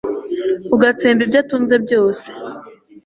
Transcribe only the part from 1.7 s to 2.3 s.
byose